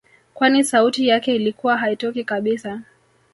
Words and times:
Kwani 0.33 0.63
sauti 0.63 1.07
yake 1.07 1.35
ilikuwa 1.35 1.77
haitokii 1.77 2.23
kabisa 2.23 2.81